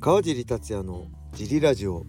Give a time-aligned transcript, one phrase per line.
[0.00, 2.06] 川尻達也のジリラジオ。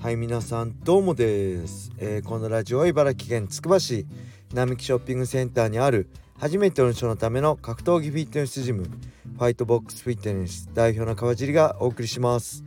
[0.00, 4.06] はい皆さんどうもです、えー、このラジオは茨城県つくば市
[4.54, 6.08] 並木ショッピングセンターにある
[6.38, 12.62] 初めての人のための格闘技フィットネスジムファイトボックスフィットネス代表の川尻がお送りします。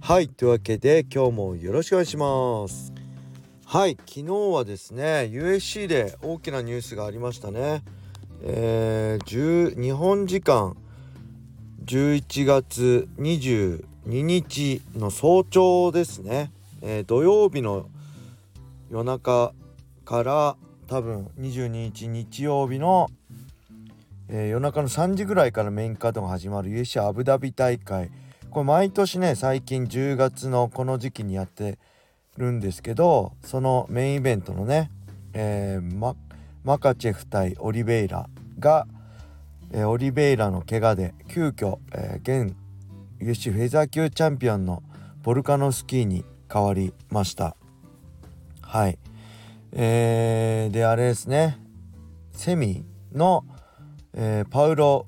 [0.00, 2.92] はいというわけで今日もよろしくお願いします。
[3.66, 7.82] はい昨日はですね USC で大きなニュースがありましたね。
[8.42, 10.76] えー、日本時間
[11.84, 16.50] 11月22日の早朝ですね、
[16.82, 17.88] えー、土曜日の
[18.90, 19.52] 夜中
[20.04, 23.08] から多分22日日曜日の、
[24.28, 28.10] えー、夜中の3時ぐらいからメインカードが始まる USC アブダビ大会。
[28.50, 31.78] これ毎年ね最近10月のこの時期にやって
[32.36, 34.90] るんですけどそのメインイベントのね、
[35.34, 36.16] えー、マ
[36.64, 38.28] マカチェフ対オリベイラ
[38.58, 38.88] が、
[39.70, 42.56] えー、オリベイラの怪我で急遽、えー、現
[43.20, 44.82] UFC フェザー級チャンピオンの
[45.22, 47.54] ボルカノスキーに変わりました。
[48.62, 48.98] はい。
[49.72, 51.58] えー、であれですね。
[52.32, 53.44] セミの、
[54.14, 55.06] えー、パウロ・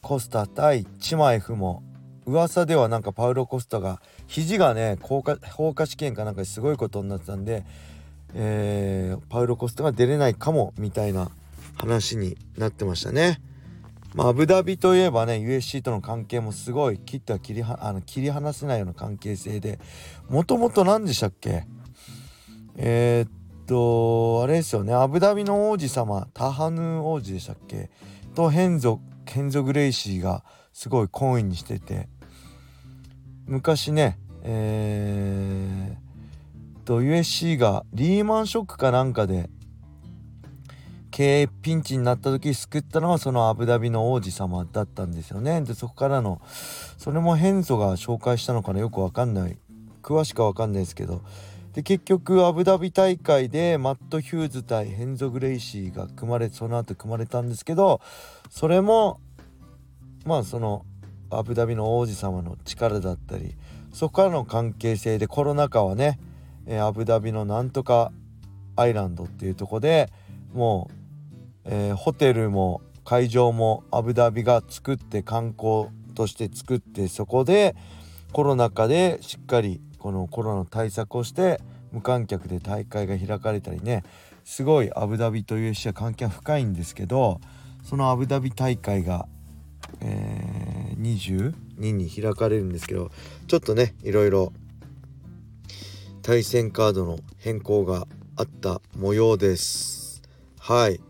[0.00, 1.82] コスタ対チマエフも
[2.24, 7.64] 噂ではなんかパウロ・コスタが肘がね放火放火試験かなんかすごいことになってたんで、
[8.34, 11.30] えー、パウロ・コスタが出れないかもみたいな
[11.74, 13.42] 話になってましたね。
[14.14, 19.78] まあ、アブダビといえばね USC との関係もすごい切っては切りはあの切り離せないような関係性で
[20.28, 21.64] もともと何でしたっけ？
[22.76, 23.30] えー、っ
[23.66, 27.90] とあれですよねアブダビの王子様タハヌー王子でしたっけ？
[28.34, 32.08] とヘンゾケンゾ・グレイシーがすごい懇意にしてて
[33.46, 39.50] 昔ねえー、と USC がリーマンショックかなんかで
[41.10, 45.62] 経営ピンチになった時救ったのはそのアブダビの王子様だったんですよね。
[45.62, 46.40] でそこからの
[46.98, 49.58] それもヘンゾが紹介したのかなよくわかんない。
[50.02, 51.22] 詳しくはわかんないですけど。
[51.72, 58.00] で結局アブダビ大会でマット・ヒューズ対ヘンゾ・グレイシーが組まれその後組まれたんですけど
[58.50, 59.20] それも
[60.24, 60.84] まあその
[61.30, 63.54] アブダビの王子様の力だったり
[63.92, 66.18] そこからの関係性でコロナ禍はね、
[66.66, 68.12] えアブダビのなんとか
[68.76, 70.10] アイランドっていうとこで
[70.52, 70.99] もう
[71.72, 75.86] えー、ホテルも会場もアブダビが作って観光
[76.16, 77.76] として作ってそこで
[78.32, 81.60] コロナ禍でしっかりこのコロナ対策をして
[81.92, 84.02] 無観客で大会が開かれたりね
[84.44, 87.40] すごいアブダビという市は関係は深いんですけど
[87.84, 89.26] そのアブダビ大会が、
[90.00, 93.12] えー、22に開かれるんですけど
[93.46, 94.52] ちょっとねいろいろ
[96.22, 100.22] 対戦カードの変更があった模様です
[100.58, 101.00] はい。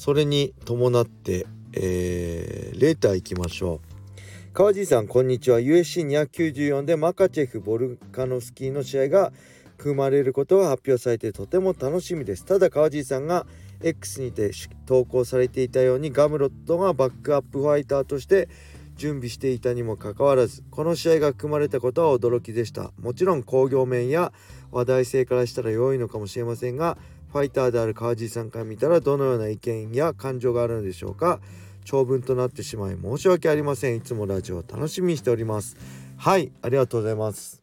[0.00, 4.52] それに伴って、えー、レーター行きましょう。
[4.54, 5.58] 川地さんこんにちは。
[5.58, 9.30] USC294 でマカチェフ・ボルカノスキーの試合が
[9.76, 12.46] 組まれることが発表されてとても楽しみです。
[12.46, 13.46] ただ川地さんが
[13.82, 14.52] X にて
[14.86, 18.48] 投稿されていたようにガムロットがバックアップファイターとして
[18.96, 22.90] 準備していたにもかかわらずこの試合が組まれたことは驚きでした。
[22.98, 24.32] もちろん興行面や
[24.70, 26.96] 話題性からしたら良いのかもしれませんが
[27.32, 31.40] ファイターである川地さんから見たらどのような意見や感情があるのでしょうか？
[31.84, 33.96] 長文となってしまい申し訳ありません。
[33.96, 35.76] いつもラジオを楽しみにしております。
[36.16, 37.62] はいありがとうございます。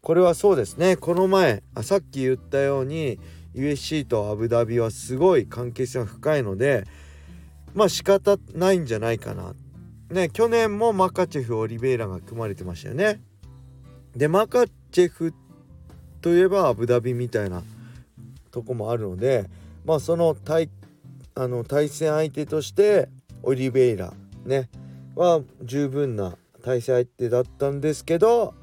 [0.00, 0.96] これはそうですね。
[0.96, 3.18] この前あさっき言ったように
[3.54, 6.84] USC とアブダビはすごい関係性が深いので
[7.74, 9.54] まあ仕方ないんじゃないかな。
[10.10, 13.20] ね去年もマカチェフ・オリベイラが組まれてましたよね。
[14.16, 15.34] でマカチェフ
[16.20, 17.62] といえばアブダビみたいな
[18.52, 19.50] とこもあるので
[19.84, 20.70] まあその対
[21.34, 23.08] あの対戦相手として
[23.42, 24.12] オリベイラ
[24.44, 24.68] ね
[25.16, 28.54] は十分な対戦相手だったんですけど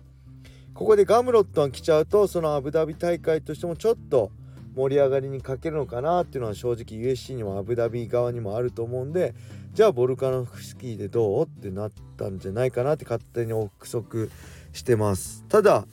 [0.74, 4.32] ここでガムロットが来ちゃうとそのアブダビ大会としてもちょっと
[4.76, 9.34] 盛り上がりに欠けるのかなっていうのは正直 USC にもアブダビ側にもあると思うんで
[9.74, 14.32] じゃあボルカノフスキーでどうってなったんじゃないかなって勝手に憶測
[14.74, 15.44] してます。
[15.50, 15.86] ただ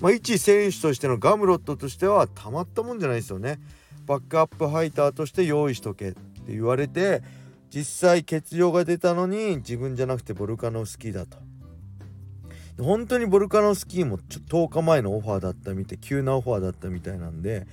[0.00, 3.60] まあ、一選手としてのガムロットとしてはたまったもんじゃないですよね。
[4.06, 7.22] バックアップハイターとして用意しとけって言われて
[7.70, 11.38] 実際欠場が出たのに自分じゃなくてボルカノフスキーだと。
[12.82, 17.66] 本当にボルカノフスキーもちょ10日前のオファーだったみたい急なオファーだったみたいなんで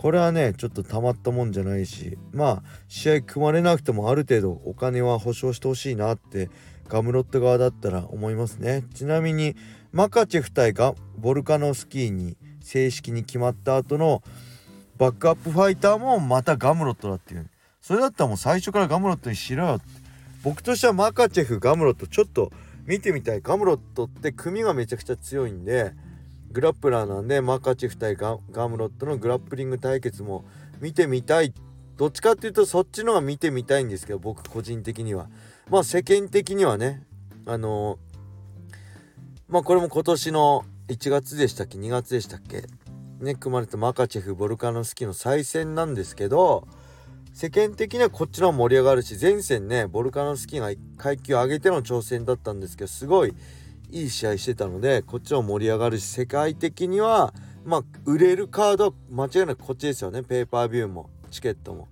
[0.00, 6.48] これはねちょっとたまったもんじゃないしまあ試合組まれなくてもある程度お金は保証してほしいなって
[6.88, 8.82] ガムロット側だったら思いますね。
[8.94, 9.56] ちなみに
[9.92, 14.22] マカチェフ対がボルカノスキーに正式に決まった後の
[14.96, 17.50] バックアップファイターもまたガムロットだっていう。
[17.82, 19.84] それだったらもう最初からガムロットにしろよって。
[20.42, 22.50] 僕としてはマカチェフガムロットちょっと
[22.86, 23.42] 見てみたい。
[23.42, 25.92] ガムロットって組がめちゃくちゃ強いんで
[26.52, 28.38] グラップラーなんでマカチフ対ガ
[28.68, 30.44] ムロットのグラップリング対決も
[30.80, 31.54] 見てみたい。
[31.96, 35.28] どっちかっていうとそっちのが見てみたいんですけど僕個人的には。
[35.68, 37.02] まあ世間的にはね
[37.46, 37.98] あのー、
[39.48, 42.64] まあこれも今年の1月でしたっけ？2月でしたっけ？
[43.20, 46.66] ね組まれたマカチェフボルカノスキーの再戦なんですけど
[47.34, 53.34] 世間的にはこっちの方盛り上がるし前線ねボルカノスキーが階級上げての挑戦だったんですけどすごい
[53.92, 57.32] いい試合してたのでこっちも盛り上がるし世界的には
[57.64, 60.22] まあ売れるカード間違いなくこっちですよね。
[60.22, 61.88] ペーパービューもチケットも。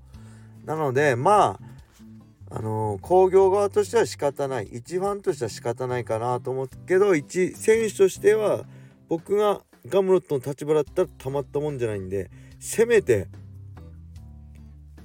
[0.64, 4.68] なのでまああのー、工業側としては仕方ない。
[4.72, 8.64] 一ファンとしては仕方ないかなと思うけど一選手としては
[9.08, 13.28] 僕がガムロットの立場だったらたまったもんじゃないんでせめて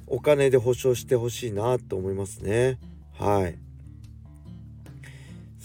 [0.07, 2.80] お金で保証してほしいなと思いますね。
[3.18, 3.62] はい。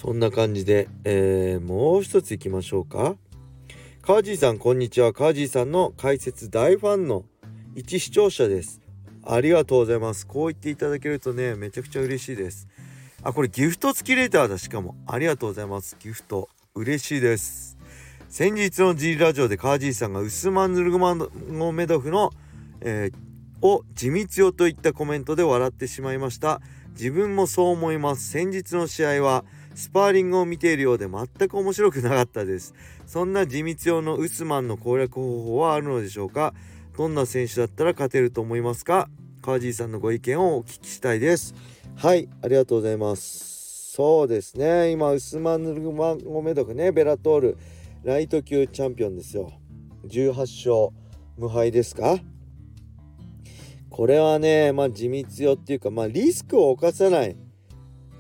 [0.00, 3.16] そんな感じで、えー、もう一ついきましょうか。
[4.00, 5.12] 川地さんこんにちは。
[5.12, 7.24] 川地さんの解説大ファンの
[7.74, 8.80] 一視聴者です。
[9.24, 10.24] ありがとうございます。
[10.24, 12.68] こう言っていただけるとねめちゃくちゃ嬉しいです。
[13.24, 14.56] あこれギフト付きレターだ。
[14.58, 15.96] しかもありがとうございます。
[15.98, 17.76] ギフト嬉しいです。
[18.28, 21.28] 先日の G ラジオで川地さんがウスマン・ヌルグマン
[21.74, 22.30] メドフの、
[22.82, 26.60] えー、を地道よといったコメントで笑ってしまいました。
[26.90, 28.30] 自分もそう思います。
[28.30, 29.44] 先日の試合は
[29.78, 32.74] スパーリングを見ているようで全く面白くなかったです。
[33.06, 36.52] そんな地道用のウスマンの攻略方法はあるのでしょうか？
[36.96, 39.08] どんな選手だったら勝てると思いますか？
[39.40, 41.54] 川地さんのご意見をお聞きしたいです。
[41.94, 43.92] はいありがとうございます。
[43.94, 44.90] そうですね。
[44.90, 47.58] 今ウスマンヌルマンゴメドクねベラトール
[48.02, 49.52] ライト級チャンピオンですよ。
[50.08, 50.88] 18勝
[51.36, 52.18] 無敗ですか？
[53.90, 57.36] これはねまあ地道よっていうかまあリスクを冒さない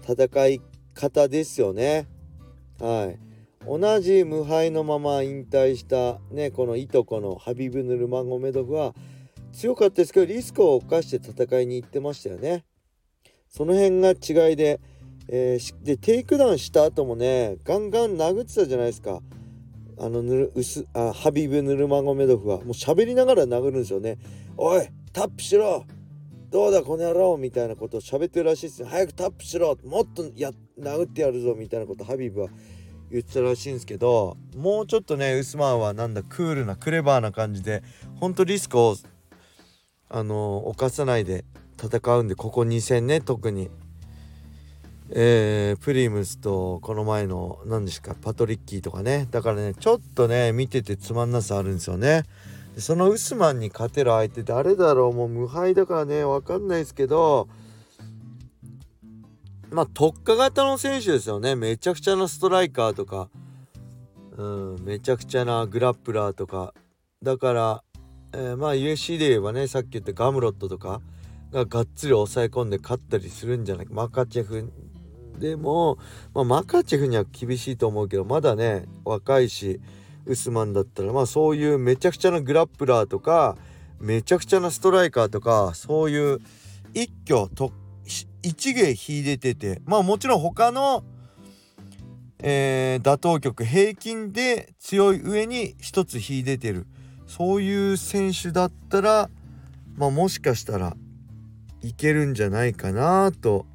[0.08, 0.60] 戦い
[0.98, 2.08] 方ですよね。
[2.80, 3.18] はい。
[3.64, 8.94] 同じ無敗のまま引退したねこのいとこのハビブ・ヌルマンゴメドフは
[9.52, 12.64] 強かったですけどリスクを冒して戦いに行ってましたよね。
[13.48, 14.80] その辺が違いで、
[15.28, 19.20] えー、でテイクダウンした後もねガンガン殴ってたじゃないですか。
[20.00, 24.18] あのヌルウスあハビブ・ヌルマンゴメドフはもう喋りながら殴るんですよね。
[24.56, 25.84] おいタップしろ
[26.50, 28.88] どうだこの野郎みたいなことを喋ってるらしいですよ。
[28.88, 30.50] 早くタップしろもっとや
[30.80, 32.48] 殴ってやるぞみたいなことハビブは
[33.10, 37.82] 言ってたらしいんですけどもうちょっとねウスマンはなんだクールなクレバーな感じで
[38.16, 38.96] ほんとリスクを
[40.08, 41.44] あの犯さないで
[41.82, 43.70] 戦うんでここ2戦ね特に。
[45.10, 52.24] えー、プリムスとこの前の何ですかパトリッキーとかねだからねちょっとね見ててつまんなさあるんですよね。
[52.80, 57.48] そのウスマンに勝てる相手誰だろうもう無敗だからね分かんないですけど
[59.70, 61.54] まあ特化型の選手ですよね。
[61.54, 63.28] めちゃくちゃなストライカーとか、
[64.36, 66.72] うん、めちゃくちゃなグラップラーとか。
[67.22, 67.84] だから、
[68.32, 71.00] えー、まあ USC で言えばねさっき言ったガムロットとか。
[71.52, 73.94] ががっつり抑え込んで勝ったりするんじゃないか。
[73.94, 74.70] マカチェフ
[75.38, 75.98] でも、
[76.34, 79.80] まあ、マカチェフには厳しいと思うけどまだね若いし。
[80.28, 83.56] ウスマンだったらまあそういうめちゃくちゃなグラップラーとか
[83.98, 86.40] めちゃくちゃなストライカーとかそういう
[86.94, 87.72] 一挙と
[88.42, 91.02] 一芸秀でててまあもちろん他の、
[92.40, 96.86] えー、打倒局平均で強い上に一つ秀でてる。
[97.26, 99.28] そういう選手だったら
[99.96, 100.96] まあもしかしたら
[101.82, 103.66] いけるんじゃないかなと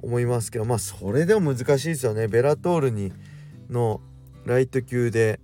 [0.00, 2.28] 思いますけどまあそれでも難しいですよね。
[2.28, 3.12] ベラトールに
[3.68, 4.00] の
[4.44, 5.40] ライト級で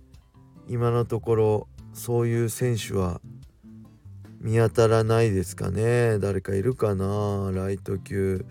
[0.71, 3.19] 今のところそういう選手は
[4.39, 6.17] 見当たらないですかね。
[6.19, 7.51] 誰かいるかな。
[7.53, 8.45] ライト級。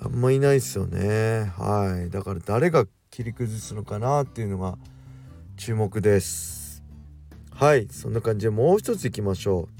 [0.00, 1.52] あんまいないっすよね。
[1.58, 2.08] はい。
[2.08, 4.78] だから誰が切り崩すのかなっていうのが
[5.58, 6.82] 注目です。
[7.50, 7.86] はい。
[7.90, 9.76] そんな感じでもう一ついきましょう。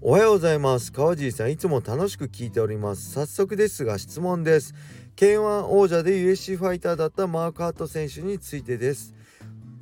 [0.00, 0.92] おはようございます。
[0.92, 3.10] 川尻さんいつも楽しく聞いております。
[3.10, 4.74] 早速ですが質問です。
[5.16, 9.12] K1 王者で USC ファイターだったマーク・ハット選手についてです。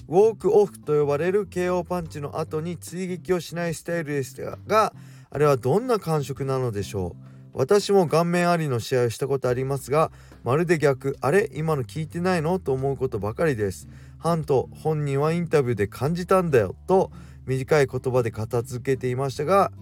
[0.09, 4.95] ウォークオフと呼ばれる KO パンチの後に追撃をしないスタイルでしたが
[5.31, 10.11] あれはどんな感触なのでしょう私も顔面ありの試合をしたことありますが
[10.45, 13.89] まるで逆あれ今の聞いてないのと思うことばかりです。
[14.19, 17.11] ハント本人はインタビューで感じたんだよと
[17.47, 19.73] 短い言葉で片付けていましたが、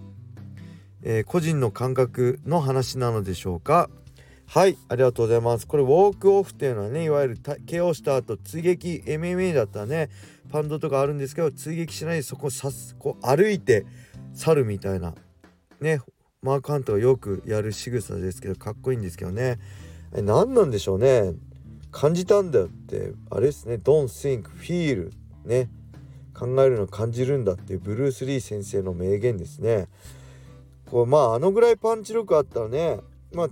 [1.03, 3.89] えー、個人の感覚の話なのでしょうか。
[4.49, 5.67] はいありがとうございます。
[5.67, 10.09] これウォークオフっていうのはねいわゆる KO した後追撃 MMA だったらね。
[10.49, 13.85] パンドとかあるんですけど追撃しないでそこさすこう歩いて
[14.33, 15.13] 去るみたいな。
[15.81, 15.99] ね
[16.41, 19.59] マークハントがよくやる仕草ですけどかっこいいんですけどね。
[20.15, 21.33] え何なんでしょうね。
[21.91, 23.75] 感じたんだよってあれですね。
[23.75, 25.11] Don't think feel
[25.43, 25.69] ね。
[26.33, 29.89] 考えるの感じるんだっていうブルース・リー先生の名言ですね。
[30.89, 33.01] こうまああのぐらいパンチ力あったらね
[33.33, 33.49] まあ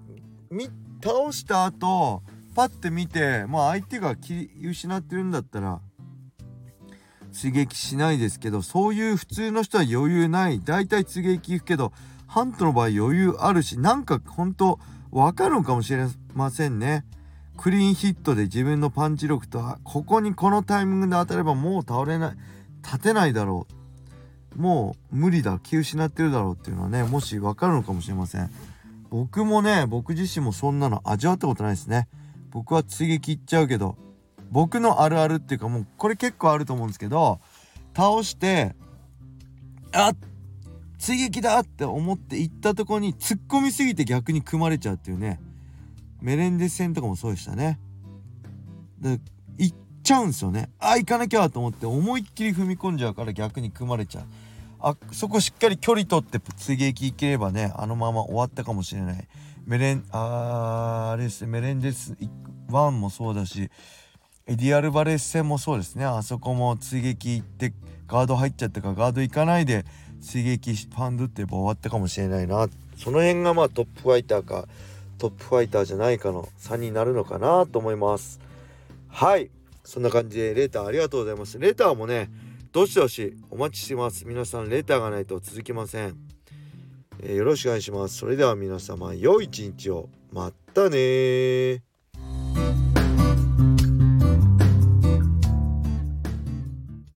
[1.05, 2.23] 倒した後
[2.55, 5.79] パッて見てまあ相手が気失ってるんだったら
[7.35, 10.61] 刺激しないですけどそういう普通の人は余裕ない。
[10.63, 11.91] 大体刺激いくけど
[12.27, 14.79] ハントの場合余裕あるしなんかほんと
[15.11, 17.05] 分かるのかもしれませんね。
[17.57, 22.37] クリーンヒットで自分のパンチ力とここにこのタイミングで当たればもう倒れない
[22.83, 23.67] 立てないだろ
[24.57, 24.61] う。
[24.61, 25.59] もう無理だ。
[25.61, 28.49] 気失ってるだろうっていうのはねもし分かるのかもしれません。
[29.09, 32.07] 僕もね僕自身もそんなの味わったことないですね。
[32.51, 33.97] 僕は追撃いっちゃうけど
[34.51, 37.39] 僕のあるあるっていうかもうこれ結構あると思うんですけど
[37.95, 38.75] 倒して
[39.91, 40.17] あっ
[40.97, 45.39] 追撃だって思って行ったとこに突っ込みすぎて逆に組まれちゃうっていうね
[46.21, 47.79] メレンデス戦とかもそうでしたね。
[48.99, 49.19] で
[49.57, 50.69] 行っちゃうんですよね。
[50.79, 54.23] あ行かなきゃと思って思いっきり踏み込んじゃうから逆に組まれちゃう。
[54.87, 59.27] あそこしっかり距離取って追撃いければねあのまま終わったかもしれない。
[59.65, 62.15] メレンああれですねメレンデス
[62.69, 63.71] 1もそうだし
[64.45, 66.05] エディアルバレス戦もそうですね。
[66.05, 67.73] あそこも追撃行って
[68.07, 69.85] ガード入っちゃったかガード行かないで
[70.21, 72.67] 追撃パンドって言えば終わったかもしれないな。
[72.95, 74.67] その辺がまあトップファイターか
[75.17, 78.39] トップファイターじゃないかの差になるのかなと思います。
[79.09, 79.49] はい。
[79.83, 81.57] そんな感じでレーターありがとうございます。
[81.57, 82.29] レーターもね
[82.75, 84.27] どしどしお待ちしてます。
[84.27, 86.17] 皆さんレターがないと続きません、
[87.21, 88.17] えー、よろしくお願いします。
[88.17, 90.09] それでは皆様良い一日を。
[90.33, 91.83] またね